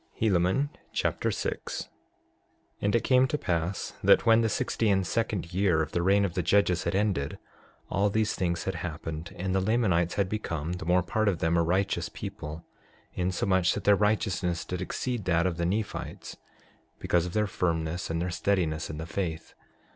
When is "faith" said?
19.05-19.53